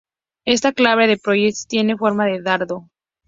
[0.45, 2.89] Esta clase de proyectiles tienen forma de dardo.